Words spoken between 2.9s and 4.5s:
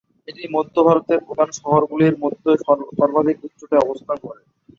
সর্বাধিক উচ্চতায় অবস্থান করে।